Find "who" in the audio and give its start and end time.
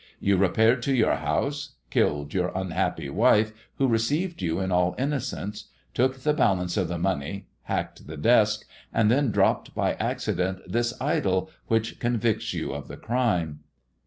3.75-3.87